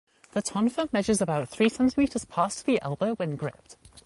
[0.31, 3.77] The tonfa measures about three centimeters past the elbow when gripped.